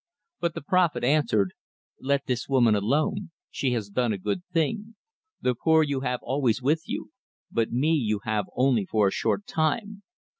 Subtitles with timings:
[0.39, 1.53] But the prophet answered:
[1.99, 3.29] "Let this woman alone.
[3.51, 4.95] She has done a good thing.
[5.41, 7.11] The poor you have always with you,
[7.51, 10.01] but me you have only for a short time.